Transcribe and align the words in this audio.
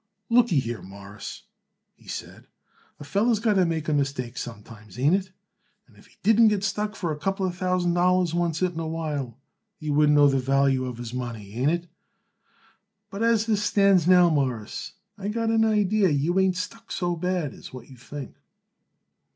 "Lookyhere, 0.31 0.81
Mawruss," 0.81 1.43
he 1.93 2.07
said, 2.07 2.47
"a 2.99 3.03
feller's 3.03 3.39
got 3.39 3.53
to 3.53 3.67
make 3.67 3.87
a 3.87 3.93
mistake 3.93 4.35
sometimes. 4.35 4.97
Ain't 4.97 5.13
it? 5.13 5.31
And 5.85 5.95
if 5.95 6.07
he 6.07 6.15
didn't 6.23 6.47
get 6.47 6.63
stuck 6.63 6.95
for 6.95 7.11
a 7.11 7.19
couple 7.19 7.45
of 7.45 7.55
thousand 7.55 7.93
dollars 7.93 8.33
oncet 8.33 8.73
in 8.73 8.79
a 8.79 8.87
while 8.87 9.37
he 9.77 9.91
wouldn't 9.91 10.15
know 10.17 10.27
the 10.27 10.39
value 10.39 10.85
of 10.85 10.97
his 10.97 11.13
money. 11.13 11.53
Ain't 11.53 11.69
it? 11.69 11.87
But 13.11 13.21
as 13.21 13.45
this 13.45 13.65
thing 13.69 13.99
stands 13.99 14.07
now, 14.07 14.27
Mawruss, 14.31 14.93
I 15.19 15.27
got 15.27 15.51
an 15.51 15.63
idee 15.65 16.09
you 16.09 16.39
ain't 16.39 16.57
stuck 16.57 16.91
so 16.91 17.15
bad 17.15 17.53
as 17.53 17.71
what 17.71 17.87
you 17.87 17.95
think." 17.95 18.37